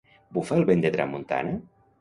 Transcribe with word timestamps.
Bufa 0.37 0.57
el 0.61 0.65
vent 0.71 0.81
de 0.87 0.93
tramuntana? 0.97 1.57